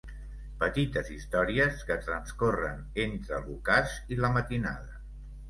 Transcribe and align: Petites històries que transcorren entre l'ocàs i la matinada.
Petites 0.61 1.11
històries 1.15 1.83
que 1.89 1.97
transcorren 2.07 2.81
entre 3.05 3.43
l'ocàs 3.45 3.95
i 4.17 4.21
la 4.25 4.35
matinada. 4.41 4.99